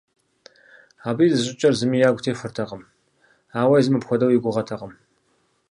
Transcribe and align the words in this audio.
Абы 1.09 1.23
и 1.27 1.29
зыщӏыкӏэр 1.35 1.73
зыми 1.79 1.97
ягу 2.07 2.23
техуэртэкъым, 2.23 2.81
ауэ 3.61 3.75
езым 3.81 3.95
апхуэдэу 3.97 4.33
и 4.35 4.39
гугъэтэкъым. 4.43 4.93